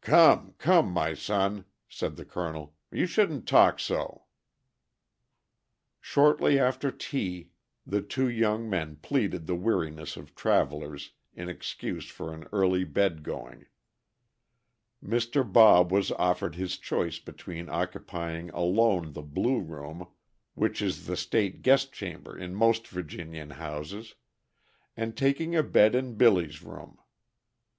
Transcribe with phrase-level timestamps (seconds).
[0.00, 4.24] "Come, come, my son," said the colonel, "you shouldn't talk so."
[6.00, 7.50] Shortly after tea
[7.86, 13.22] the two young men pleaded the weariness of travelers in excuse for an early bed
[13.22, 13.66] going.
[15.04, 15.44] Mr.
[15.46, 20.08] Bob was offered his choice between occupying alone the Blue Room,
[20.54, 24.14] which is the state guest chamber in most Virginian houses,
[24.96, 26.96] and taking a bed in Billy's room.